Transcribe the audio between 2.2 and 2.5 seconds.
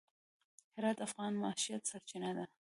ده.